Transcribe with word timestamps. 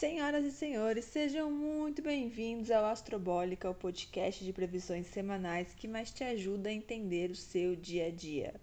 Senhoras 0.00 0.46
e 0.46 0.50
senhores, 0.50 1.04
sejam 1.04 1.50
muito 1.50 2.00
bem-vindos 2.00 2.70
ao 2.70 2.86
Astrobólica, 2.86 3.68
o 3.68 3.74
podcast 3.74 4.42
de 4.42 4.50
previsões 4.50 5.06
semanais 5.08 5.74
que 5.74 5.86
mais 5.86 6.10
te 6.10 6.24
ajuda 6.24 6.70
a 6.70 6.72
entender 6.72 7.30
o 7.30 7.36
seu 7.36 7.76
dia 7.76 8.06
a 8.06 8.10
dia. 8.10 8.54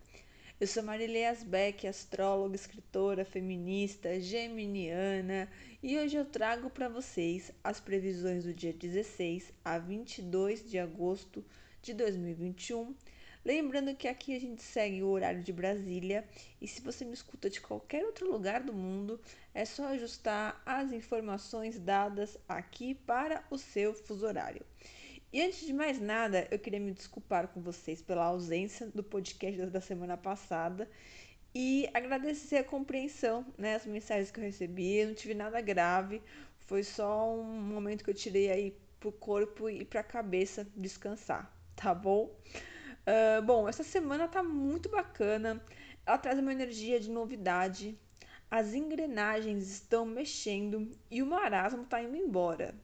Eu 0.59 0.65
sou 0.65 0.81
Marilei 0.81 1.27
Asbeck, 1.27 1.85
astróloga, 1.85 2.55
escritora, 2.55 3.23
feminista, 3.23 4.19
geminiana, 4.19 5.47
e 5.83 5.95
hoje 5.99 6.17
eu 6.17 6.25
trago 6.25 6.71
para 6.71 6.89
vocês 6.89 7.51
as 7.63 7.79
previsões 7.79 8.43
do 8.43 8.51
dia 8.51 8.73
16 8.73 9.53
a 9.63 9.77
22 9.77 10.67
de 10.67 10.79
agosto 10.79 11.45
de 11.83 11.93
2021 11.93 12.95
Lembrando 13.47 13.95
que 13.95 14.09
aqui 14.09 14.35
a 14.35 14.39
gente 14.41 14.61
segue 14.61 15.01
o 15.01 15.07
horário 15.07 15.41
de 15.41 15.53
Brasília 15.53 16.27
e 16.59 16.67
se 16.67 16.81
você 16.81 17.05
me 17.05 17.13
escuta 17.13 17.49
de 17.49 17.61
qualquer 17.61 18.03
outro 18.03 18.29
lugar 18.29 18.61
do 18.61 18.73
mundo, 18.73 19.21
é 19.53 19.63
só 19.63 19.85
ajustar 19.85 20.61
as 20.65 20.91
informações 20.91 21.79
dadas 21.79 22.37
aqui 22.45 22.93
para 22.93 23.41
o 23.49 23.57
seu 23.57 23.93
fuso 23.93 24.25
horário. 24.25 24.65
E 25.31 25.41
antes 25.41 25.65
de 25.65 25.71
mais 25.71 25.97
nada, 25.97 26.45
eu 26.51 26.59
queria 26.59 26.77
me 26.77 26.91
desculpar 26.91 27.47
com 27.47 27.61
vocês 27.61 28.01
pela 28.01 28.25
ausência 28.25 28.87
do 28.87 29.01
podcast 29.01 29.65
da 29.67 29.79
semana 29.79 30.17
passada 30.17 30.85
e 31.55 31.89
agradecer 31.93 32.57
a 32.57 32.65
compreensão, 32.65 33.45
né, 33.57 33.75
as 33.75 33.85
mensagens 33.85 34.29
que 34.29 34.41
eu 34.41 34.43
recebi. 34.43 34.97
Eu 34.97 35.07
não 35.07 35.15
tive 35.15 35.33
nada 35.33 35.61
grave, 35.61 36.21
foi 36.59 36.83
só 36.83 37.33
um 37.33 37.61
momento 37.61 38.03
que 38.03 38.09
eu 38.09 38.13
tirei 38.13 38.51
aí 38.51 38.77
pro 38.99 39.13
corpo 39.13 39.69
e 39.69 39.85
pra 39.85 40.03
cabeça 40.03 40.67
descansar, 40.75 41.49
tá 41.77 41.95
bom? 41.95 42.29
Uh, 43.07 43.41
bom, 43.41 43.69
essa 43.69 43.83
semana 43.83 44.27
tá 44.27 44.43
muito 44.43 44.89
bacana. 44.89 45.63
Ela 46.05 46.17
traz 46.17 46.37
uma 46.39 46.51
energia 46.51 46.99
de 46.99 47.09
novidade. 47.09 47.97
As 48.51 48.73
engrenagens 48.73 49.71
estão 49.71 50.05
mexendo 50.05 50.91
e 51.09 51.23
o 51.23 51.25
marasmo 51.25 51.83
está 51.83 52.03
indo 52.03 52.17
embora. 52.17 52.75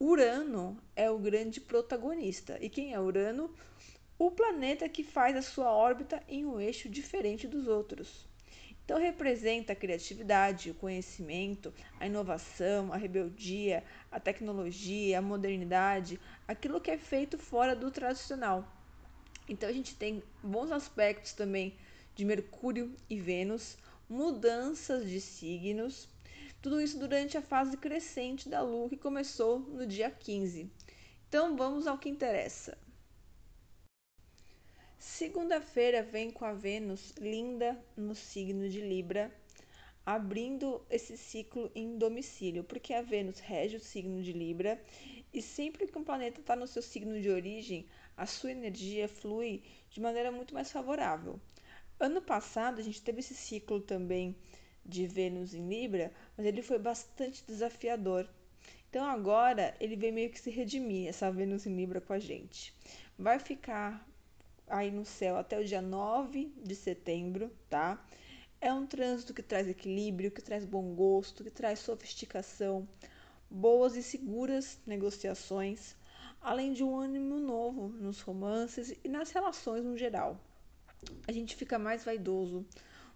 Urano 0.00 0.78
é 0.96 1.10
o 1.10 1.18
grande 1.18 1.60
protagonista. 1.60 2.56
E 2.62 2.70
quem 2.70 2.94
é 2.94 2.98
Urano? 2.98 3.54
O 4.18 4.30
planeta 4.30 4.88
que 4.88 5.04
faz 5.04 5.36
a 5.36 5.42
sua 5.42 5.70
órbita 5.70 6.22
em 6.26 6.46
um 6.46 6.58
eixo 6.58 6.88
diferente 6.88 7.46
dos 7.46 7.68
outros. 7.68 8.26
Então 8.82 8.98
representa 8.98 9.74
a 9.74 9.76
criatividade, 9.76 10.70
o 10.70 10.74
conhecimento, 10.74 11.74
a 12.00 12.06
inovação, 12.06 12.90
a 12.90 12.96
rebeldia, 12.96 13.84
a 14.10 14.18
tecnologia, 14.18 15.18
a 15.18 15.22
modernidade, 15.22 16.18
aquilo 16.48 16.80
que 16.80 16.90
é 16.90 16.96
feito 16.96 17.36
fora 17.36 17.76
do 17.76 17.90
tradicional. 17.90 18.66
Então 19.48 19.68
a 19.68 19.72
gente 19.72 19.96
tem 19.96 20.22
bons 20.42 20.70
aspectos 20.70 21.32
também 21.32 21.76
de 22.14 22.24
Mercúrio 22.24 22.94
e 23.08 23.18
Vênus, 23.18 23.76
mudanças 24.08 25.08
de 25.08 25.20
signos, 25.20 26.08
tudo 26.60 26.80
isso 26.80 26.98
durante 26.98 27.36
a 27.36 27.42
fase 27.42 27.76
crescente 27.76 28.48
da 28.48 28.62
Lua 28.62 28.88
que 28.88 28.96
começou 28.96 29.58
no 29.58 29.86
dia 29.86 30.10
15. 30.10 30.70
Então 31.28 31.56
vamos 31.56 31.86
ao 31.86 31.98
que 31.98 32.08
interessa. 32.08 32.78
Segunda-feira 34.98 36.02
vem 36.02 36.30
com 36.30 36.44
a 36.44 36.52
Vênus 36.52 37.12
linda 37.18 37.76
no 37.96 38.14
signo 38.14 38.68
de 38.68 38.80
Libra, 38.80 39.34
abrindo 40.06 40.80
esse 40.88 41.16
ciclo 41.16 41.72
em 41.74 41.98
domicílio, 41.98 42.62
porque 42.62 42.94
a 42.94 43.02
Vênus 43.02 43.40
rege 43.40 43.78
o 43.78 43.80
signo 43.80 44.22
de 44.22 44.32
Libra 44.32 44.80
e 45.32 45.40
sempre 45.40 45.86
que 45.86 45.98
um 45.98 46.04
planeta 46.04 46.40
está 46.40 46.54
no 46.54 46.66
seu 46.66 46.82
signo 46.82 47.20
de 47.20 47.30
origem, 47.30 47.86
a 48.16 48.26
sua 48.26 48.50
energia 48.50 49.08
flui 49.08 49.62
de 49.90 50.00
maneira 50.00 50.30
muito 50.30 50.52
mais 50.52 50.70
favorável. 50.70 51.40
Ano 51.98 52.20
passado 52.20 52.80
a 52.80 52.82
gente 52.82 53.00
teve 53.00 53.20
esse 53.20 53.34
ciclo 53.34 53.80
também 53.80 54.36
de 54.84 55.06
Vênus 55.06 55.54
em 55.54 55.68
Libra, 55.68 56.12
mas 56.36 56.46
ele 56.46 56.60
foi 56.60 56.78
bastante 56.78 57.44
desafiador. 57.46 58.28
Então 58.90 59.04
agora 59.04 59.74
ele 59.80 59.96
vem 59.96 60.12
meio 60.12 60.30
que 60.30 60.40
se 60.40 60.50
redimir, 60.50 61.08
essa 61.08 61.30
Vênus 61.30 61.66
em 61.66 61.74
Libra 61.74 62.00
com 62.00 62.12
a 62.12 62.18
gente. 62.18 62.74
Vai 63.18 63.38
ficar 63.38 64.06
aí 64.66 64.90
no 64.90 65.04
céu 65.04 65.36
até 65.36 65.58
o 65.58 65.64
dia 65.64 65.80
9 65.80 66.52
de 66.62 66.74
setembro, 66.74 67.50
tá? 67.70 68.04
É 68.60 68.72
um 68.72 68.86
trânsito 68.86 69.34
que 69.34 69.42
traz 69.42 69.68
equilíbrio, 69.68 70.30
que 70.30 70.42
traz 70.42 70.64
bom 70.64 70.94
gosto, 70.94 71.42
que 71.42 71.50
traz 71.50 71.78
sofisticação, 71.78 72.86
boas 73.52 73.94
e 73.96 74.02
seguras 74.02 74.78
negociações, 74.86 75.94
além 76.40 76.72
de 76.72 76.82
um 76.82 76.96
ânimo 76.96 77.38
novo 77.38 77.88
nos 77.88 78.20
romances 78.20 78.94
e 79.04 79.08
nas 79.08 79.30
relações 79.30 79.84
no 79.84 79.96
geral. 79.96 80.40
A 81.28 81.32
gente 81.32 81.54
fica 81.54 81.78
mais 81.78 82.04
vaidoso, 82.04 82.64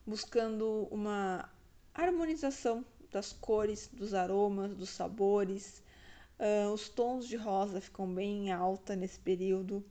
buscando 0.06 0.86
uma 0.90 1.48
harmonização 1.94 2.84
das 3.10 3.32
cores, 3.32 3.88
dos 3.92 4.12
aromas, 4.12 4.74
dos 4.74 4.90
sabores. 4.90 5.82
Uh, 6.38 6.70
os 6.70 6.88
tons 6.88 7.26
de 7.26 7.36
rosa 7.36 7.80
ficam 7.80 8.06
bem 8.12 8.48
em 8.48 8.52
alta 8.52 8.94
nesse 8.94 9.18
período. 9.18 9.82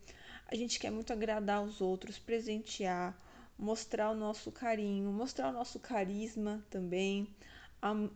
A 0.47 0.55
gente 0.55 0.79
quer 0.79 0.91
muito 0.91 1.11
agradar 1.11 1.63
os 1.63 1.81
outros, 1.81 2.19
presentear, 2.19 3.19
mostrar 3.57 4.11
o 4.11 4.15
nosso 4.15 4.51
carinho, 4.51 5.11
mostrar 5.11 5.49
o 5.49 5.53
nosso 5.53 5.79
carisma 5.79 6.63
também. 6.69 7.27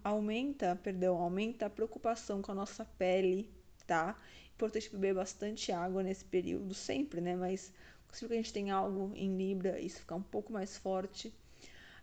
Aumenta, 0.03 0.79
perdão, 0.83 1.17
aumenta 1.17 1.67
a 1.67 1.69
preocupação 1.69 2.41
com 2.41 2.51
a 2.51 2.55
nossa 2.55 2.85
pele, 2.85 3.49
tá? 3.85 4.17
importante 4.59 4.89
beber 4.89 5.13
bastante 5.13 5.71
água 5.71 6.03
nesse 6.03 6.25
período, 6.25 6.73
sempre, 6.73 7.21
né? 7.21 7.33
Mas 7.33 7.71
que 8.11 8.25
a 8.25 8.35
gente 8.35 8.51
tem 8.51 8.71
algo 8.71 9.13
em 9.15 9.37
Libra, 9.37 9.79
isso 9.79 9.99
fica 9.99 10.15
um 10.15 10.21
pouco 10.21 10.51
mais 10.51 10.77
forte. 10.77 11.29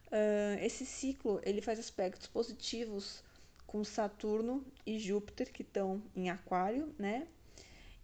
Uh, 0.06 0.58
esse 0.62 0.86
ciclo 0.86 1.40
ele 1.44 1.60
faz 1.60 1.78
aspectos 1.78 2.26
positivos 2.28 3.22
com 3.66 3.84
Saturno 3.84 4.64
e 4.86 4.98
Júpiter 4.98 5.52
que 5.52 5.62
estão 5.62 6.02
em 6.14 6.30
Aquário, 6.30 6.94
né? 6.98 7.26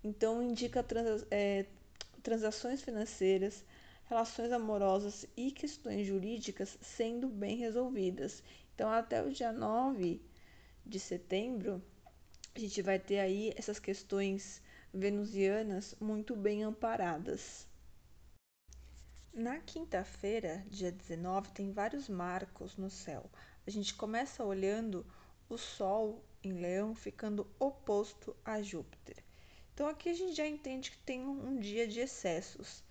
Então 0.04 0.42
indica 0.42 0.82
trans, 0.82 1.24
é, 1.30 1.64
transações 2.22 2.82
financeiras, 2.82 3.64
relações 4.12 4.52
amorosas 4.52 5.24
e 5.34 5.50
questões 5.50 6.06
jurídicas 6.06 6.76
sendo 6.82 7.28
bem 7.28 7.56
resolvidas. 7.56 8.42
Então 8.74 8.90
até 8.90 9.22
o 9.22 9.32
dia 9.32 9.50
9 9.50 10.20
de 10.84 11.00
setembro 11.00 11.82
a 12.54 12.58
gente 12.58 12.82
vai 12.82 12.98
ter 12.98 13.20
aí 13.20 13.54
essas 13.56 13.78
questões 13.78 14.60
venusianas 14.92 15.96
muito 15.98 16.36
bem 16.36 16.62
amparadas. 16.62 17.66
Na 19.32 19.58
quinta-feira, 19.60 20.62
dia 20.68 20.92
19, 20.92 21.50
tem 21.52 21.72
vários 21.72 22.06
marcos 22.06 22.76
no 22.76 22.90
céu. 22.90 23.30
A 23.66 23.70
gente 23.70 23.94
começa 23.94 24.44
olhando 24.44 25.06
o 25.48 25.56
Sol 25.56 26.22
em 26.44 26.52
Leão 26.52 26.94
ficando 26.94 27.46
oposto 27.58 28.36
a 28.44 28.60
Júpiter. 28.60 29.16
Então 29.72 29.88
aqui 29.88 30.10
a 30.10 30.14
gente 30.14 30.34
já 30.34 30.46
entende 30.46 30.90
que 30.90 30.98
tem 30.98 31.26
um 31.26 31.58
dia 31.58 31.88
de 31.88 32.00
excessos, 32.00 32.84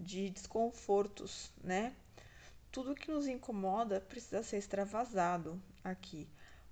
de 0.00 0.30
desconfortos, 0.30 1.52
né? 1.62 1.94
Tudo 2.72 2.94
que 2.94 3.10
nos 3.10 3.26
incomoda 3.26 4.00
precisa 4.00 4.42
ser 4.42 4.58
extravasado 4.58 5.60
aqui 5.84 6.28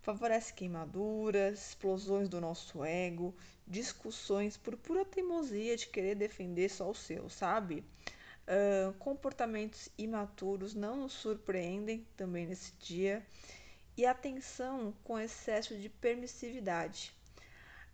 favorece 0.09 0.55
queimaduras, 0.55 1.69
explosões 1.69 2.31
do 2.31 2.41
nosso 2.41 2.83
ego, 2.83 3.35
discussões 3.67 4.57
por 4.57 4.75
pura 4.75 5.05
teimosia 5.05 5.77
de 5.77 5.87
querer 5.87 6.15
defender 6.15 6.71
só 6.71 6.91
o 6.91 6.95
seu, 6.95 7.29
sabe? 7.29 7.85
Uh, 8.47 8.95
comportamentos 8.95 9.91
imaturos 9.99 10.75
não 10.75 10.97
nos 10.97 11.13
surpreendem 11.13 12.07
também 12.17 12.47
nesse 12.47 12.73
dia 12.81 13.23
e 13.99 14.07
atenção 14.07 14.95
com 15.05 15.19
excesso 15.19 15.77
de 15.77 15.91
permissividade. 15.91 17.13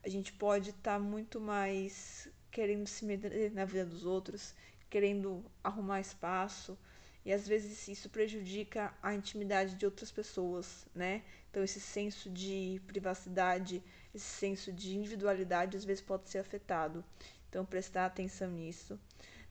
A 0.05 0.09
gente 0.09 0.33
pode 0.33 0.71
estar 0.71 0.93
tá 0.93 0.99
muito 1.01 1.41
mais 1.41 2.29
querendo 2.53 2.87
se 2.87 3.05
meter 3.05 3.51
na 3.51 3.65
vida 3.65 3.87
dos 3.87 4.05
outros, 4.05 4.55
querendo 4.95 5.45
arrumar 5.65 6.01
espaço, 6.01 6.79
e 7.25 7.33
às 7.33 7.49
vezes 7.49 7.89
isso 7.89 8.09
prejudica 8.09 8.95
a 9.03 9.13
intimidade 9.13 9.75
de 9.75 9.85
outras 9.85 10.13
pessoas, 10.13 10.87
né? 10.95 11.25
Então 11.51 11.65
esse 11.65 11.81
senso 11.81 12.31
de 12.31 12.81
privacidade, 12.87 13.83
esse 14.15 14.25
senso 14.25 14.73
de 14.73 14.95
individualidade 14.95 15.77
às 15.77 15.85
vezes 15.85 16.01
pode 16.01 16.31
ser 16.31 16.39
afetado. 16.39 17.05
Então 17.51 17.67
prestar 17.67 18.07
atenção 18.07 18.49
nisso. 18.53 18.97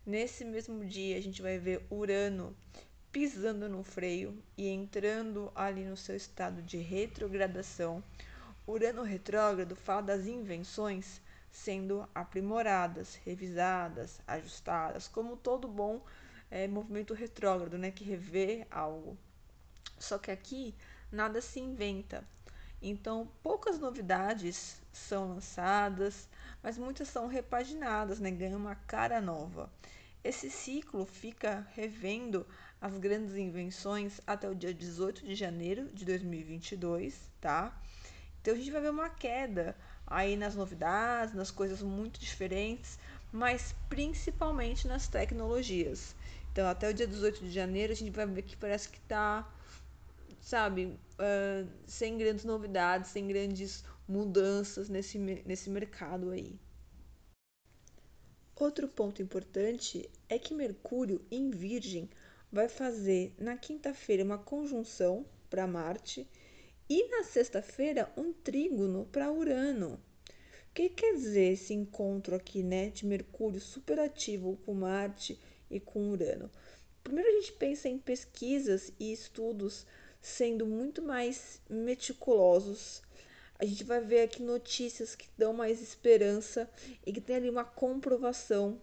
Nesse 0.05 0.45
mesmo 0.45 0.85
dia 0.85 1.17
a 1.17 1.21
gente 1.21 1.41
vai 1.41 1.59
ver 1.59 1.85
Urano 1.91 2.55
pisando 3.11 3.67
no 3.67 3.83
freio 3.83 4.41
e 4.57 4.69
entrando 4.69 5.51
ali 5.53 5.83
no 5.83 5.97
seu 5.97 6.15
estado 6.15 6.61
de 6.61 6.77
retrogradação. 6.77 8.01
Urano 8.65 9.03
retrógrado 9.03 9.75
fala 9.75 10.03
das 10.03 10.25
invenções 10.25 11.21
sendo 11.53 12.09
aprimoradas, 12.15 13.15
revisadas, 13.23 14.19
ajustadas, 14.27 15.07
como 15.07 15.37
todo 15.37 15.67
bom 15.67 16.03
é, 16.49 16.67
movimento 16.67 17.13
retrógrado, 17.13 17.77
né, 17.77 17.91
que 17.91 18.03
revê 18.03 18.65
algo. 18.71 19.15
Só 19.99 20.17
que 20.17 20.31
aqui 20.31 20.75
nada 21.11 21.39
se 21.41 21.59
inventa. 21.59 22.27
Então, 22.81 23.29
poucas 23.43 23.79
novidades 23.79 24.81
são 24.91 25.29
lançadas, 25.29 26.27
mas 26.61 26.77
muitas 26.77 27.07
são 27.07 27.27
repaginadas, 27.27 28.19
né, 28.19 28.31
ganham 28.31 28.59
uma 28.59 28.75
cara 28.75 29.21
nova. 29.21 29.71
Esse 30.23 30.49
ciclo 30.49 31.05
fica 31.05 31.67
revendo 31.75 32.47
as 32.81 32.97
grandes 32.97 33.35
invenções 33.35 34.19
até 34.25 34.49
o 34.49 34.55
dia 34.55 34.73
18 34.73 35.23
de 35.23 35.35
janeiro 35.35 35.87
de 35.93 36.03
2022, 36.03 37.31
tá? 37.39 37.79
Então 38.43 38.53
a 38.53 38.57
gente 38.57 38.71
vai 38.71 38.81
ver 38.81 38.89
uma 38.89 39.09
queda 39.09 39.73
aí 40.05 40.35
nas 40.35 40.53
novidades, 40.53 41.33
nas 41.33 41.49
coisas 41.49 41.81
muito 41.81 42.19
diferentes, 42.19 42.99
mas 43.31 43.73
principalmente 43.87 44.85
nas 44.85 45.07
tecnologias. 45.07 46.13
Então 46.51 46.67
até 46.67 46.89
o 46.89 46.93
dia 46.93 47.07
18 47.07 47.39
de 47.39 47.49
janeiro 47.49 47.93
a 47.93 47.95
gente 47.95 48.11
vai 48.11 48.25
ver 48.25 48.41
que 48.41 48.57
parece 48.57 48.89
que 48.89 48.97
está, 48.97 49.49
sabe, 50.41 50.87
uh, 51.13 51.69
sem 51.87 52.17
grandes 52.17 52.43
novidades, 52.43 53.11
sem 53.11 53.25
grandes 53.25 53.85
mudanças 54.05 54.89
nesse, 54.89 55.17
nesse 55.17 55.69
mercado 55.69 56.31
aí. 56.31 56.59
Outro 58.57 58.89
ponto 58.89 59.21
importante 59.21 60.09
é 60.27 60.37
que 60.37 60.53
Mercúrio 60.53 61.25
em 61.31 61.49
Virgem 61.49 62.09
vai 62.51 62.67
fazer 62.67 63.33
na 63.37 63.55
quinta-feira 63.55 64.21
uma 64.21 64.37
conjunção 64.37 65.25
para 65.49 65.65
Marte 65.65 66.27
e 66.89 67.07
na 67.09 67.23
sexta-feira 67.23 68.11
um 68.17 68.33
trígono 68.33 69.07
para 69.11 69.31
Urano. 69.31 69.99
O 70.69 70.73
que 70.73 70.89
quer 70.89 71.13
dizer 71.13 71.53
esse 71.53 71.73
encontro 71.73 72.35
aqui, 72.35 72.63
né, 72.63 72.89
de 72.89 73.05
Mercúrio 73.05 73.59
superativo 73.59 74.57
com 74.65 74.73
Marte 74.73 75.39
e 75.69 75.79
com 75.79 76.11
Urano? 76.11 76.49
Primeiro 77.03 77.29
a 77.29 77.33
gente 77.33 77.53
pensa 77.53 77.87
em 77.87 77.97
pesquisas 77.97 78.91
e 78.99 79.13
estudos 79.13 79.85
sendo 80.21 80.65
muito 80.65 81.01
mais 81.01 81.61
meticulosos. 81.69 83.01
A 83.59 83.65
gente 83.65 83.83
vai 83.83 84.01
ver 84.01 84.23
aqui 84.23 84.41
notícias 84.41 85.15
que 85.15 85.29
dão 85.37 85.53
mais 85.53 85.81
esperança 85.81 86.69
e 87.05 87.13
que 87.13 87.21
tem 87.21 87.35
ali 87.35 87.49
uma 87.49 87.63
comprovação 87.63 88.81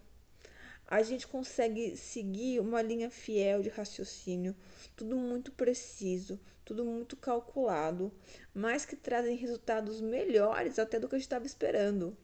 a 0.91 1.01
gente 1.01 1.25
consegue 1.25 1.95
seguir 1.95 2.59
uma 2.59 2.81
linha 2.81 3.09
fiel 3.09 3.61
de 3.61 3.69
raciocínio, 3.69 4.53
tudo 4.93 5.15
muito 5.15 5.49
preciso, 5.53 6.37
tudo 6.65 6.83
muito 6.83 7.15
calculado, 7.15 8.11
mas 8.53 8.83
que 8.83 8.97
trazem 8.97 9.37
resultados 9.37 10.01
melhores 10.01 10.77
até 10.77 10.99
do 10.99 11.07
que 11.07 11.15
a 11.15 11.17
gente 11.17 11.27
estava 11.27 11.45
esperando. 11.45 12.17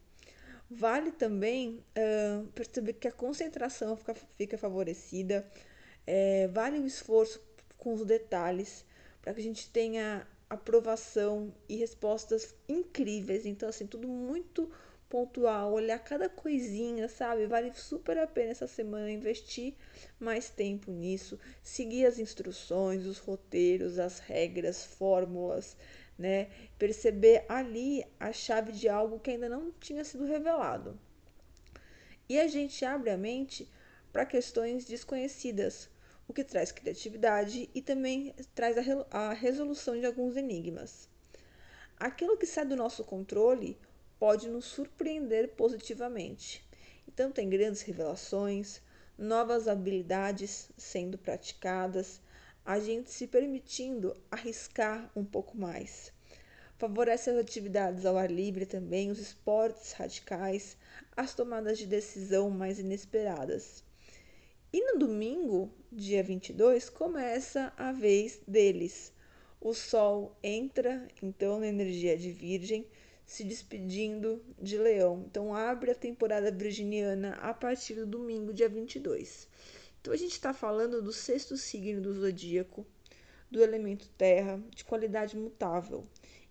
Vale 0.69 1.13
também 1.13 1.81
uh, 1.95 2.45
perceber 2.47 2.91
que 2.91 3.07
a 3.07 3.11
concentração 3.11 3.95
fica, 3.95 4.13
fica 4.37 4.57
favorecida, 4.57 5.49
é, 6.05 6.49
vale 6.49 6.77
o 6.77 6.85
esforço 6.85 7.41
com 7.77 7.93
os 7.93 8.03
detalhes 8.03 8.85
para 9.21 9.33
que 9.33 9.39
a 9.39 9.43
gente 9.43 9.69
tenha 9.69 10.27
aprovação 10.49 11.53
e 11.69 11.77
respostas 11.77 12.53
incríveis. 12.67 13.45
Então, 13.45 13.69
assim, 13.69 13.87
tudo 13.87 14.09
muito 14.09 14.69
pontual, 15.09 15.74
olhar 15.74 16.00
cada 16.00 16.30
coisinha, 16.30 17.07
sabe? 17.07 17.48
Vale 17.48 17.74
super 17.74 18.18
a 18.18 18.27
pena 18.27 18.51
essa 18.51 18.68
semana 18.68 19.09
investir 19.09 19.74
mais 20.19 20.50
tempo 20.50 20.92
nisso, 20.92 21.39
seguir 21.63 22.06
as 22.06 22.19
instruções, 22.19 23.06
os 23.06 23.18
roteiros, 23.18 24.00
as 24.00 24.19
regras, 24.19 24.86
fórmulas, 24.86 25.77
né? 26.18 26.50
Perceber 26.77 27.45
ali 27.48 28.06
a 28.19 28.31
chave 28.31 28.71
de 28.71 28.89
algo 28.89 29.19
que 29.19 29.31
ainda 29.31 29.48
não 29.48 29.71
tinha 29.80 30.04
sido 30.04 30.25
revelado. 30.25 31.00
E 32.30 32.39
a 32.39 32.48
gente 32.48 32.83
abre 32.83 33.09
a 33.09 33.18
mente 33.18 33.69
para 34.12 34.25
questões 34.25 34.83
desconhecidas, 34.86 35.89
o 36.27 36.33
que 36.33 36.44
traz 36.44 36.71
criatividade 36.71 37.69
e 37.74 37.81
também 37.81 38.33
traz 38.54 38.75
a, 39.12 39.31
resolução 39.31 39.98
de 39.98 40.06
alguns 40.06 40.36
enigmas. 40.36 41.07
Aquilo 41.98 42.38
que 42.38 42.45
sai 42.45 42.65
do 42.65 42.75
nosso 42.75 43.04
controle 43.04 43.80
pode 44.19 44.49
nos 44.49 44.65
surpreender 44.65 45.49
positivamente. 45.49 46.65
Então, 47.07 47.31
tem 47.31 47.49
grandes 47.49 47.81
revelações, 47.81 48.81
novas 49.17 49.67
habilidades 49.67 50.69
sendo 50.77 51.17
praticadas, 51.17 52.21
a 52.65 52.79
gente 52.79 53.09
se 53.11 53.27
permitindo 53.27 54.15
arriscar 54.29 55.09
um 55.15 55.23
pouco 55.23 55.57
mais. 55.57 56.11
Favorece 56.77 57.29
as 57.31 57.37
atividades 57.37 58.05
ao 58.05 58.17
ar 58.17 58.29
livre 58.29 58.65
também, 58.65 59.09
os 59.09 59.19
esportes 59.19 59.93
radicais, 59.93 60.77
as 61.15 61.33
tomadas 61.33 61.79
de 61.79 61.87
decisão 61.87 62.51
mais 62.51 62.77
inesperadas. 62.77 63.83
E 64.71 64.93
no 64.93 64.99
domingo, 64.99 65.71
dia 65.91 66.21
22, 66.21 66.89
começa 66.89 67.73
a 67.77 67.91
vez 67.91 68.39
deles. 68.47 69.11
O 69.59 69.73
Sol 69.73 70.37
entra 70.43 71.07
então 71.23 71.59
na 71.59 71.67
energia 71.67 72.15
de 72.15 72.31
Virgem, 72.31 72.85
se 73.27 73.44
despedindo 73.44 74.41
de 74.57 74.77
Leão. 74.77 75.25
Então 75.29 75.53
abre 75.53 75.91
a 75.91 75.95
temporada 75.95 76.50
virginiana 76.50 77.33
a 77.41 77.53
partir 77.53 77.94
do 77.95 78.07
domingo, 78.07 78.53
dia 78.53 78.69
22. 78.69 79.50
Então 80.00 80.13
a 80.13 80.18
gente 80.18 80.31
está 80.31 80.53
falando 80.53 81.01
do 81.01 81.12
sexto 81.12 81.57
signo 81.57 82.01
do 82.01 82.13
zodíaco, 82.13 82.88
do 83.51 83.62
elemento 83.62 84.07
terra, 84.18 84.63
de 84.74 84.85
qualidade 84.85 85.35
mutável. 85.35 86.07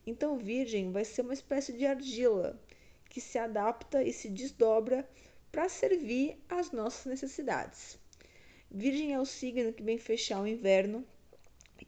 Então 0.07 0.39
Virgem 0.39 0.93
vai 0.93 1.05
ser 1.05 1.23
uma 1.23 1.33
espécie 1.33 1.73
de 1.73 1.87
argila 1.87 2.61
que 3.09 3.23
se 3.23 3.39
adapta 3.39 4.03
e 4.03 4.13
se 4.13 4.29
desdobra 4.29 5.09
para 5.51 5.71
servir 5.71 6.39
às 6.47 6.73
nossas 6.73 7.07
necessidades. 7.07 7.99
Virgem 8.71 9.15
é 9.15 9.19
o 9.19 9.25
signo 9.25 9.73
que 9.73 9.83
vem 9.83 9.97
fechar 9.97 10.43
o 10.43 10.47
inverno, 10.47 11.07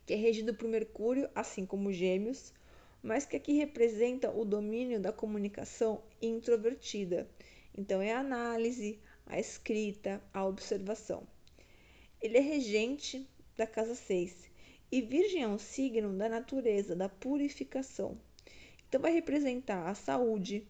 que 0.06 0.14
é 0.14 0.16
regido 0.16 0.54
por 0.54 0.66
Mercúrio, 0.66 1.28
assim 1.34 1.66
como 1.66 1.92
Gêmeos, 1.92 2.54
mas 3.02 3.24
que 3.24 3.36
aqui 3.36 3.52
representa 3.52 4.30
o 4.30 4.44
domínio 4.44 5.00
da 5.00 5.12
comunicação 5.12 6.02
introvertida. 6.20 7.28
Então, 7.76 8.02
é 8.02 8.12
a 8.12 8.20
análise, 8.20 8.98
a 9.26 9.38
escrita, 9.38 10.22
a 10.32 10.44
observação. 10.44 11.26
Ele 12.20 12.38
é 12.38 12.40
regente 12.40 13.28
da 13.56 13.66
casa 13.66 13.94
6 13.94 14.50
e 14.90 15.00
Virgem 15.02 15.42
é 15.42 15.48
um 15.48 15.58
signo 15.58 16.16
da 16.16 16.28
natureza, 16.28 16.96
da 16.96 17.08
purificação. 17.08 18.18
Então, 18.88 19.00
vai 19.00 19.12
representar 19.12 19.86
a 19.86 19.94
saúde, 19.94 20.66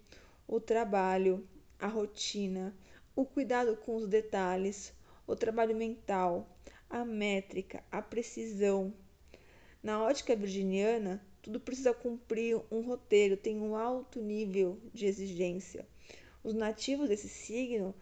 o 0.46 0.60
trabalho, 0.60 1.48
a 1.78 1.86
rotina, 1.86 2.76
o 3.14 3.25
cuidado 3.25 3.76
com 3.76 3.96
os 3.96 4.08
detalhes, 4.08 4.92
o 5.26 5.36
trabalho 5.36 5.76
mental, 5.76 6.48
a 6.90 7.04
métrica, 7.04 7.84
a 7.90 8.02
precisão. 8.02 8.92
Na 9.82 10.02
ótica 10.02 10.34
virginiana, 10.34 11.25
tudo 11.49 11.61
precisa 11.61 11.95
cumprir 11.95 12.61
um 12.71 12.83
roteiro, 12.83 13.35
tem 13.35 13.59
um 13.59 13.75
alto 13.75 14.21
nível 14.21 14.79
de 14.93 15.06
exigência. 15.06 15.89
Os 16.45 16.53
nativos 16.53 17.09
desse 17.09 17.27
signo 17.27 17.95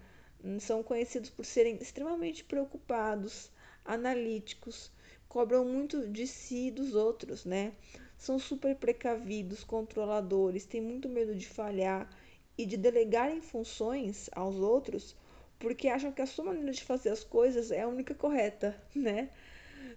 hum, 0.42 0.58
são 0.58 0.82
conhecidos 0.82 1.30
por 1.30 1.44
serem 1.44 1.76
extremamente 1.76 2.42
preocupados, 2.42 3.48
analíticos, 3.84 4.90
cobram 5.28 5.64
muito 5.64 6.08
de 6.08 6.26
si 6.26 6.66
e 6.66 6.70
dos 6.72 6.96
outros, 6.96 7.44
né? 7.44 7.72
São 8.18 8.36
super 8.36 8.74
precavidos, 8.74 9.62
controladores, 9.62 10.66
têm 10.66 10.80
muito 10.80 11.08
medo 11.08 11.32
de 11.32 11.46
falhar 11.46 12.10
e 12.58 12.66
de 12.66 12.76
delegarem 12.76 13.40
funções 13.40 14.28
aos 14.32 14.56
outros 14.56 15.14
porque 15.56 15.86
acham 15.86 16.10
que 16.10 16.20
a 16.20 16.26
sua 16.26 16.46
maneira 16.46 16.72
de 16.72 16.82
fazer 16.82 17.10
as 17.10 17.22
coisas 17.22 17.70
é 17.70 17.82
a 17.82 17.88
única 17.88 18.12
correta, 18.12 18.76
né? 18.92 19.30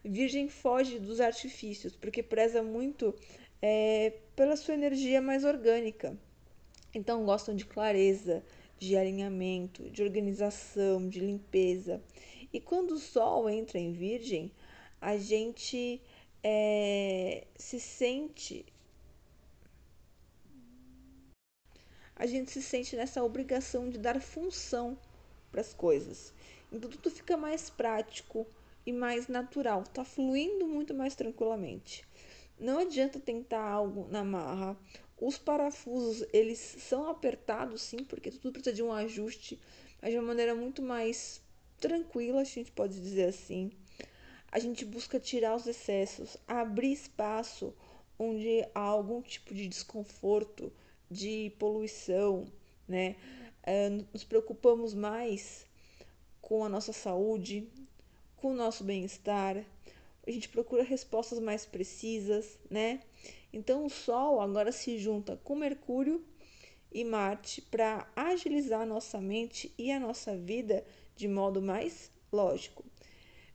Virgem 0.03 0.48
foge 0.48 1.00
dos 1.00 1.20
artifícios, 1.20 1.96
porque 1.96 2.24
preza 2.24 2.63
muito 2.63 3.13
é, 3.62 4.13
pela 4.36 4.56
sua 4.56 4.74
energia 4.74 5.22
mais 5.22 5.44
orgânica. 5.44 6.18
Então 6.94 7.25
gostam 7.25 7.56
de 7.56 7.65
clareza, 7.65 8.44
de 8.77 8.96
alinhamento, 8.96 9.89
de 9.89 10.01
organização, 10.01 11.08
de 11.08 11.20
limpeza. 11.20 12.01
E 12.51 12.60
quando 12.60 12.91
o 12.91 13.00
Sol 13.00 13.50
entra 13.50 13.77
em 13.77 13.91
Virgem, 13.91 14.51
a 15.01 15.18
gente 15.18 16.01
é, 16.44 17.46
se 17.56 17.79
sente 17.79 18.65
a 22.15 22.25
gente 22.25 22.51
se 22.51 22.62
sente 22.62 22.98
nessa 22.98 23.24
obrigação 23.24 23.89
de 23.89 23.98
dar 23.98 24.20
função 24.20 24.98
para 25.50 25.62
as 25.62 25.74
coisas. 25.74 26.34
Então 26.70 26.89
tudo 26.89 27.10
fica 27.10 27.38
mais 27.38 27.70
prático, 27.70 28.46
e 28.86 28.91
mais 28.91 29.27
natural, 29.27 29.83
tá 29.83 30.03
fluindo 30.03 30.67
muito 30.67 30.93
mais 30.93 31.15
tranquilamente. 31.15 32.05
Não 32.59 32.79
adianta 32.79 33.19
tentar 33.19 33.62
algo 33.62 34.07
na 34.09 34.24
marra. 34.24 34.77
Os 35.19 35.38
parafusos, 35.38 36.25
eles 36.33 36.59
são 36.59 37.09
apertados 37.09 37.81
sim, 37.81 38.03
porque 38.03 38.31
tudo 38.31 38.53
precisa 38.53 38.75
de 38.75 38.83
um 38.83 38.91
ajuste, 38.91 39.59
mas 40.01 40.12
de 40.12 40.17
uma 40.17 40.27
maneira 40.27 40.55
muito 40.55 40.81
mais 40.81 41.41
tranquila, 41.79 42.41
a 42.41 42.43
gente 42.45 42.71
pode 42.71 43.00
dizer 43.00 43.25
assim. 43.25 43.71
A 44.51 44.59
gente 44.59 44.83
busca 44.83 45.19
tirar 45.19 45.55
os 45.55 45.67
excessos, 45.67 46.38
abrir 46.48 46.91
espaço 46.91 47.74
onde 48.17 48.65
há 48.75 48.81
algum 48.81 49.21
tipo 49.21 49.53
de 49.53 49.67
desconforto, 49.67 50.71
de 51.09 51.53
poluição, 51.57 52.45
né? 52.88 53.15
É, 53.63 53.89
nos 53.89 54.24
preocupamos 54.24 54.93
mais 54.93 55.65
com 56.41 56.65
a 56.65 56.69
nossa 56.69 56.91
saúde, 56.91 57.67
com 58.41 58.51
o 58.51 58.55
nosso 58.55 58.84
bem-estar, 58.84 59.58
a 60.25 60.31
gente 60.31 60.50
procura 60.50 60.84
respostas 60.84 61.39
mais 61.39 61.65
precisas, 61.65 62.58
né? 62.69 63.01
Então 63.51 63.86
o 63.86 63.89
Sol 63.89 64.41
agora 64.41 64.72
se 64.72 64.98
junta 64.98 65.38
com 65.43 65.55
Mercúrio 65.55 66.24
e 66.91 67.03
Marte 67.03 67.62
para 67.62 68.08
agilizar 68.15 68.81
a 68.81 68.86
nossa 68.86 69.19
mente 69.19 69.74
e 69.77 69.91
a 69.91 70.00
nossa 70.00 70.38
vida 70.38 70.86
de 71.15 71.27
modo 71.27 71.62
mais 71.62 72.12
lógico. 72.31 72.86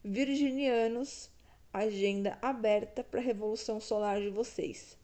Virginianos, 0.05 1.31
agenda 1.73 2.39
aberta 2.43 3.03
para 3.03 3.21
a 3.21 3.23
revolução 3.23 3.81
solar 3.81 4.21
de 4.21 4.29
vocês. 4.29 4.99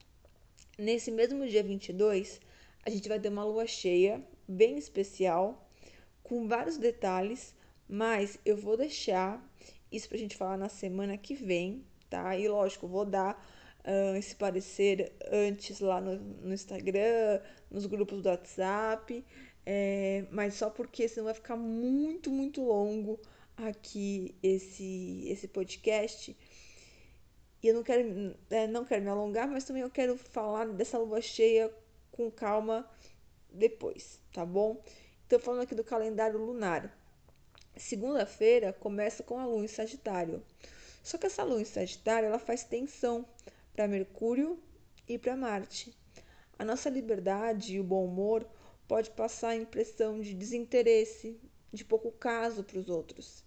Nesse 0.76 1.10
mesmo 1.10 1.46
dia 1.46 1.62
22, 1.62 2.40
a 2.84 2.90
gente 2.90 3.08
vai 3.08 3.18
ter 3.18 3.28
uma 3.28 3.44
lua 3.44 3.66
cheia 3.66 4.22
bem 4.46 4.76
especial, 4.76 5.68
com 6.22 6.46
vários 6.46 6.76
detalhes, 6.76 7.54
mas 7.90 8.38
eu 8.44 8.56
vou 8.56 8.76
deixar 8.76 9.44
isso 9.90 10.08
pra 10.08 10.16
gente 10.16 10.36
falar 10.36 10.56
na 10.56 10.68
semana 10.68 11.18
que 11.18 11.34
vem, 11.34 11.84
tá? 12.08 12.36
E 12.36 12.46
lógico, 12.46 12.86
vou 12.86 13.04
dar 13.04 13.34
uh, 13.84 14.16
esse 14.16 14.36
parecer 14.36 15.12
antes 15.30 15.80
lá 15.80 16.00
no, 16.00 16.16
no 16.16 16.54
Instagram, 16.54 17.40
nos 17.68 17.86
grupos 17.86 18.22
do 18.22 18.28
WhatsApp, 18.28 19.24
é, 19.66 20.24
mas 20.30 20.54
só 20.54 20.70
porque 20.70 21.08
senão 21.08 21.24
vai 21.24 21.34
ficar 21.34 21.56
muito, 21.56 22.30
muito 22.30 22.62
longo 22.62 23.18
aqui 23.56 24.36
esse, 24.40 25.24
esse 25.26 25.48
podcast. 25.48 26.36
E 27.60 27.66
eu 27.66 27.74
não 27.74 27.82
quero, 27.82 28.36
é, 28.50 28.68
não 28.68 28.84
quero 28.84 29.02
me 29.02 29.10
alongar, 29.10 29.48
mas 29.48 29.64
também 29.64 29.82
eu 29.82 29.90
quero 29.90 30.16
falar 30.16 30.68
dessa 30.68 30.96
lua 30.96 31.20
cheia 31.20 31.74
com 32.12 32.30
calma 32.30 32.88
depois, 33.52 34.20
tá 34.32 34.46
bom? 34.46 34.80
Então, 35.26 35.40
falando 35.40 35.62
aqui 35.62 35.74
do 35.74 35.84
calendário 35.84 36.38
lunar. 36.38 36.99
Segunda-feira 37.80 38.74
começa 38.74 39.22
com 39.22 39.38
a 39.38 39.46
lua 39.46 39.64
em 39.64 39.68
Sagitário. 39.68 40.42
Só 41.02 41.16
que 41.16 41.26
essa 41.26 41.42
lua 41.42 41.62
em 41.62 41.64
Sagitário 41.64 42.26
ela 42.26 42.38
faz 42.38 42.62
tensão 42.62 43.24
para 43.72 43.88
Mercúrio 43.88 44.62
e 45.08 45.18
para 45.18 45.34
Marte. 45.34 45.96
A 46.58 46.64
nossa 46.64 46.90
liberdade 46.90 47.74
e 47.74 47.80
o 47.80 47.84
bom 47.84 48.04
humor 48.04 48.46
pode 48.86 49.10
passar 49.10 49.50
a 49.50 49.56
impressão 49.56 50.20
de 50.20 50.34
desinteresse, 50.34 51.40
de 51.72 51.82
pouco 51.82 52.12
caso 52.12 52.62
para 52.62 52.78
os 52.78 52.90
outros. 52.90 53.42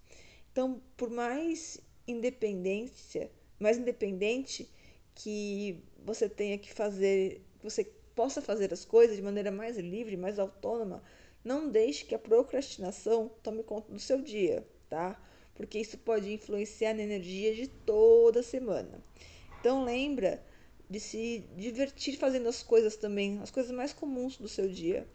Então, 0.51 0.81
por 0.97 1.11
mais 1.11 1.79
independência, 2.07 3.31
mais 3.59 3.77
independente 3.77 4.67
que 5.13 5.79
você 6.03 6.27
tenha 6.27 6.57
que 6.57 6.73
fazer, 6.73 7.45
que 7.59 7.63
você 7.63 7.83
possa 8.15 8.41
fazer 8.41 8.73
as 8.73 8.83
coisas 8.83 9.15
de 9.15 9.21
maneira 9.21 9.51
mais 9.51 9.77
livre, 9.77 10.17
mais 10.17 10.39
autônoma, 10.39 11.03
não 11.43 11.69
deixe 11.69 12.05
que 12.05 12.15
a 12.15 12.19
procrastinação 12.19 13.29
tome 13.41 13.63
conta 13.63 13.91
do 13.91 13.99
seu 13.99 14.21
dia, 14.21 14.65
tá? 14.89 15.19
Porque 15.55 15.79
isso 15.79 15.97
pode 15.97 16.31
influenciar 16.31 16.93
na 16.93 17.03
energia 17.03 17.53
de 17.53 17.67
toda 17.67 18.39
a 18.39 18.43
semana. 18.43 19.03
Então 19.59 19.83
lembra 19.83 20.43
de 20.89 20.99
se 20.99 21.45
divertir 21.55 22.17
fazendo 22.17 22.47
as 22.47 22.61
coisas 22.63 22.95
também, 22.95 23.39
as 23.39 23.51
coisas 23.51 23.71
mais 23.71 23.93
comuns 23.93 24.37
do 24.37 24.47
seu 24.47 24.67
dia. 24.67 25.07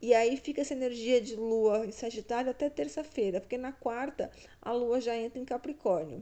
E 0.00 0.12
aí 0.12 0.36
fica 0.36 0.60
essa 0.60 0.74
energia 0.74 1.20
de 1.20 1.34
lua 1.34 1.86
em 1.86 1.90
Sagitário 1.90 2.50
até 2.50 2.68
terça-feira, 2.68 3.40
porque 3.40 3.56
na 3.56 3.72
quarta 3.72 4.30
a 4.60 4.72
lua 4.72 5.00
já 5.00 5.16
entra 5.16 5.40
em 5.40 5.44
Capricórnio. 5.44 6.20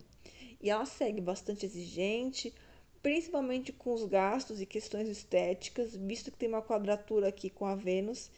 E 0.60 0.70
ela 0.70 0.86
segue 0.86 1.20
bastante 1.20 1.66
exigente, 1.66 2.54
principalmente 3.02 3.72
com 3.72 3.92
os 3.92 4.04
gastos 4.04 4.60
e 4.60 4.66
questões 4.66 5.08
estéticas, 5.08 5.96
visto 5.96 6.30
que 6.30 6.38
tem 6.38 6.48
uma 6.48 6.62
quadratura 6.62 7.28
aqui 7.28 7.50
com 7.50 7.66
a 7.66 7.74
Vênus. 7.74 8.30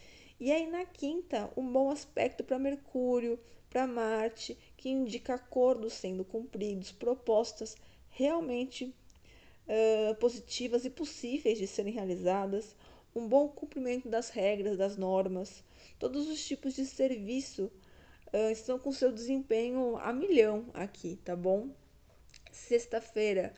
E 0.44 0.52
aí 0.52 0.66
na 0.66 0.84
quinta, 0.84 1.50
um 1.56 1.72
bom 1.72 1.90
aspecto 1.90 2.44
para 2.44 2.58
Mercúrio, 2.58 3.40
para 3.70 3.86
Marte, 3.86 4.58
que 4.76 4.90
indica 4.90 5.36
acordos 5.36 5.94
sendo 5.94 6.22
cumpridos, 6.22 6.92
propostas 6.92 7.74
realmente 8.10 8.94
uh, 9.66 10.14
positivas 10.16 10.84
e 10.84 10.90
possíveis 10.90 11.56
de 11.56 11.66
serem 11.66 11.94
realizadas, 11.94 12.76
um 13.16 13.26
bom 13.26 13.48
cumprimento 13.48 14.06
das 14.06 14.28
regras, 14.28 14.76
das 14.76 14.98
normas. 14.98 15.64
Todos 15.98 16.28
os 16.28 16.46
tipos 16.46 16.74
de 16.74 16.84
serviço 16.84 17.72
uh, 18.30 18.50
estão 18.52 18.78
com 18.78 18.92
seu 18.92 19.10
desempenho 19.10 19.96
a 19.96 20.12
milhão 20.12 20.66
aqui, 20.74 21.18
tá 21.24 21.34
bom? 21.34 21.70
Sexta-feira 22.52 23.54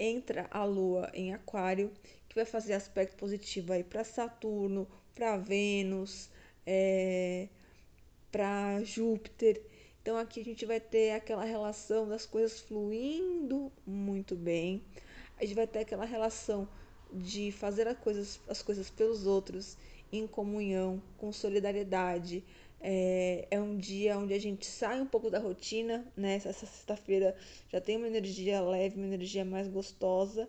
entra 0.00 0.48
a 0.50 0.64
Lua 0.64 1.12
em 1.14 1.32
Aquário, 1.32 1.92
que 2.28 2.34
vai 2.34 2.44
fazer 2.44 2.72
aspecto 2.72 3.14
positivo 3.14 3.72
aí 3.72 3.84
para 3.84 4.02
Saturno, 4.02 4.88
para 5.14 5.36
Vênus, 5.36 6.28
é, 6.66 7.48
para 8.30 8.82
Júpiter. 8.82 9.60
Então 10.02 10.16
aqui 10.16 10.40
a 10.40 10.44
gente 10.44 10.66
vai 10.66 10.80
ter 10.80 11.12
aquela 11.12 11.44
relação 11.44 12.06
das 12.08 12.26
coisas 12.26 12.60
fluindo 12.60 13.72
muito 13.86 14.34
bem. 14.34 14.82
A 15.38 15.44
gente 15.44 15.54
vai 15.54 15.66
ter 15.66 15.80
aquela 15.80 16.04
relação 16.04 16.68
de 17.12 17.52
fazer 17.52 17.86
as 17.86 17.98
coisas, 17.98 18.40
as 18.48 18.60
coisas 18.60 18.90
pelos 18.90 19.26
outros 19.26 19.76
em 20.12 20.26
comunhão, 20.26 21.02
com 21.16 21.32
solidariedade. 21.32 22.44
É, 22.80 23.46
é 23.50 23.60
um 23.60 23.76
dia 23.76 24.18
onde 24.18 24.34
a 24.34 24.38
gente 24.38 24.66
sai 24.66 25.00
um 25.00 25.06
pouco 25.06 25.30
da 25.30 25.38
rotina, 25.38 26.06
né? 26.16 26.34
Essa 26.34 26.52
sexta-feira 26.52 27.34
já 27.70 27.80
tem 27.80 27.96
uma 27.96 28.06
energia 28.06 28.60
leve, 28.60 28.96
uma 28.96 29.06
energia 29.06 29.44
mais 29.44 29.68
gostosa 29.68 30.48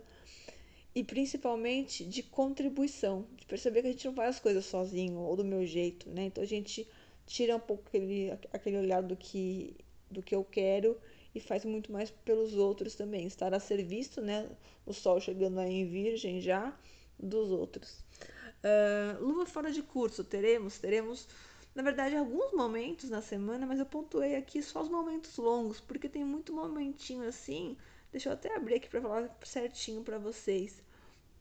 e 0.96 1.04
principalmente 1.04 2.06
de 2.06 2.22
contribuição, 2.22 3.26
de 3.36 3.44
perceber 3.44 3.82
que 3.82 3.88
a 3.88 3.92
gente 3.92 4.06
não 4.06 4.14
faz 4.14 4.36
as 4.36 4.40
coisas 4.40 4.64
sozinho 4.64 5.18
ou 5.18 5.36
do 5.36 5.44
meu 5.44 5.66
jeito, 5.66 6.08
né? 6.08 6.24
Então 6.24 6.42
a 6.42 6.46
gente 6.46 6.88
tira 7.26 7.54
um 7.54 7.60
pouco 7.60 7.84
aquele, 7.86 8.32
aquele 8.50 8.78
olhar 8.78 9.02
do 9.02 9.14
que, 9.14 9.76
do 10.10 10.22
que 10.22 10.34
eu 10.34 10.42
quero 10.42 10.96
e 11.34 11.38
faz 11.38 11.66
muito 11.66 11.92
mais 11.92 12.10
pelos 12.10 12.54
outros 12.54 12.94
também. 12.94 13.26
Estar 13.26 13.52
a 13.52 13.60
serviço, 13.60 14.22
né? 14.22 14.48
O 14.86 14.94
sol 14.94 15.20
chegando 15.20 15.60
aí 15.60 15.82
em 15.82 15.86
virgem 15.86 16.40
já, 16.40 16.74
dos 17.18 17.50
outros. 17.50 18.02
Uh, 18.64 19.22
lua 19.22 19.44
fora 19.44 19.70
de 19.70 19.82
curso, 19.82 20.24
teremos? 20.24 20.78
Teremos, 20.78 21.28
na 21.74 21.82
verdade, 21.82 22.16
alguns 22.16 22.52
momentos 22.54 23.10
na 23.10 23.20
semana, 23.20 23.66
mas 23.66 23.78
eu 23.78 23.84
pontuei 23.84 24.34
aqui 24.34 24.62
só 24.62 24.80
os 24.80 24.88
momentos 24.88 25.36
longos, 25.36 25.78
porque 25.78 26.08
tem 26.08 26.24
muito 26.24 26.54
momentinho 26.54 27.28
assim. 27.28 27.76
Deixa 28.10 28.30
eu 28.30 28.32
até 28.32 28.56
abrir 28.56 28.76
aqui 28.76 28.88
para 28.88 29.02
falar 29.02 29.38
certinho 29.44 30.02
para 30.02 30.16
vocês. 30.16 30.85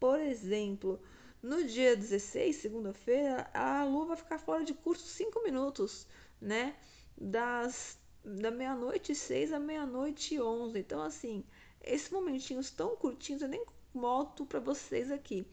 Por 0.06 0.20
exemplo, 0.20 1.02
no 1.42 1.64
dia 1.64 1.96
16, 1.96 2.58
segunda-feira, 2.58 3.50
a 3.52 3.84
lua 3.86 4.06
vai 4.06 4.16
ficar 4.16 4.38
fora 4.38 4.64
de 4.64 4.72
curso 4.72 5.04
5 5.04 5.42
minutos, 5.42 6.06
né? 6.40 6.76
Das 7.18 7.98
da 8.24 8.52
meia-noite 8.52 9.14
e 9.14 9.16
seis 9.16 9.52
à 9.52 9.60
meia-noite 9.60 10.36
e 10.36 10.40
onze. 10.40 10.78
Então, 10.78 11.02
assim, 11.02 11.44
esses 11.84 12.12
momentinhos 12.12 12.70
tão 12.70 12.96
curtinhos 12.96 13.42
eu 13.42 13.48
nem 13.48 13.66
moto 13.96 14.46
para 14.46 14.60
vocês 14.60 15.10
aqui. 15.10 15.44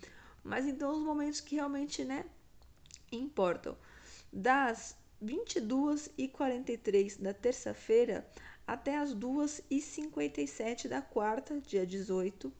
Mas 0.44 0.66
então 0.66 0.99
os 0.99 1.02
momentos 1.02 1.40
que 1.40 1.54
realmente, 1.54 2.04
né, 2.04 2.26
importam. 3.11 3.75
Das 4.30 4.94
22 5.18 6.11
e 6.18 6.28
43 6.28 7.16
da 7.16 7.32
terça-feira 7.32 8.28
até 8.66 8.99
as 8.99 9.14
2 9.14 9.62
e 9.71 9.80
57 9.80 10.88
da 10.88 11.00
quarta, 11.00 11.59
dia 11.59 11.87
18. 11.87 12.52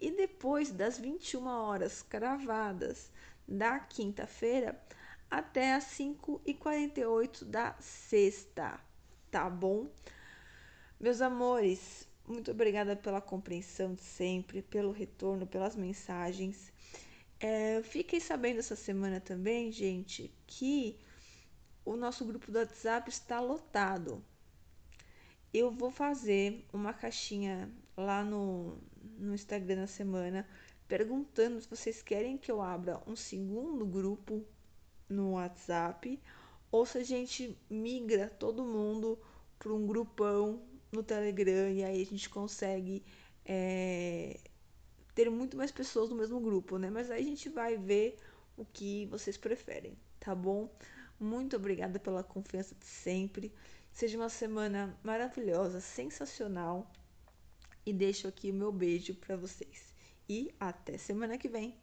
E 0.00 0.10
depois 0.10 0.70
das 0.70 0.98
21 0.98 1.46
horas 1.46 2.02
cravadas 2.02 3.10
da 3.46 3.78
quinta-feira 3.78 4.80
até 5.30 5.74
as 5.74 5.84
5 5.84 6.40
e 6.46 6.54
48 6.54 7.44
da 7.44 7.74
sexta 7.80 8.80
tá 9.30 9.48
bom? 9.48 9.88
Meus 10.98 11.20
amores, 11.20 12.08
muito 12.26 12.50
obrigada 12.50 12.96
pela 12.96 13.20
compreensão 13.20 13.94
de 13.94 14.02
sempre, 14.02 14.62
pelo 14.62 14.90
retorno, 14.90 15.46
pelas 15.46 15.76
mensagens. 15.76 16.72
É, 17.40 17.82
fiquei 17.82 18.20
sabendo 18.20 18.58
essa 18.58 18.74
semana 18.76 19.20
também, 19.20 19.70
gente, 19.70 20.32
que 20.46 20.98
o 21.84 21.96
nosso 21.96 22.24
grupo 22.24 22.50
do 22.50 22.58
WhatsApp 22.58 23.08
está 23.08 23.40
lotado. 23.40 24.24
Eu 25.52 25.70
vou 25.70 25.90
fazer 25.90 26.66
uma 26.72 26.92
caixinha 26.92 27.70
lá 27.96 28.24
no, 28.24 28.76
no 29.18 29.34
Instagram 29.34 29.76
na 29.76 29.86
semana 29.86 30.46
perguntando 30.86 31.60
se 31.60 31.68
vocês 31.68 32.02
querem 32.02 32.38
que 32.38 32.50
eu 32.50 32.62
abra 32.62 33.00
um 33.06 33.14
segundo 33.14 33.84
grupo 33.84 34.44
no 35.08 35.32
WhatsApp 35.32 36.20
ou 36.70 36.86
se 36.86 36.98
a 36.98 37.04
gente 37.04 37.58
migra 37.68 38.28
todo 38.28 38.64
mundo 38.64 39.18
para 39.58 39.72
um 39.72 39.86
grupão 39.86 40.62
no 40.90 41.02
Telegram 41.02 41.70
e 41.70 41.84
aí 41.84 42.02
a 42.02 42.06
gente 42.06 42.28
consegue 42.30 43.04
é, 43.44 44.38
ter 45.14 45.30
muito 45.30 45.56
mais 45.56 45.70
pessoas 45.70 46.08
no 46.10 46.16
mesmo 46.16 46.40
grupo, 46.40 46.78
né? 46.78 46.90
Mas 46.90 47.10
aí 47.10 47.22
a 47.22 47.26
gente 47.26 47.48
vai 47.48 47.76
ver 47.76 48.16
o 48.56 48.64
que 48.64 49.06
vocês 49.06 49.36
preferem, 49.36 49.96
tá 50.20 50.34
bom? 50.34 50.70
Muito 51.18 51.56
obrigada 51.56 51.98
pela 51.98 52.22
confiança 52.22 52.74
de 52.74 52.86
sempre. 52.86 53.52
Seja 53.92 54.16
uma 54.16 54.28
semana 54.28 54.96
maravilhosa, 55.02 55.80
sensacional. 55.80 56.90
E 57.84 57.92
deixo 57.92 58.28
aqui 58.28 58.50
o 58.50 58.54
meu 58.54 58.72
beijo 58.72 59.14
para 59.14 59.36
vocês. 59.36 59.94
E 60.28 60.54
até 60.60 60.98
semana 60.98 61.38
que 61.38 61.48
vem. 61.48 61.74